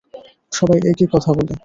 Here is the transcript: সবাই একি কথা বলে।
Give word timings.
সবাই 0.51 0.79
একি 0.91 1.05
কথা 1.13 1.31
বলে। 1.33 1.53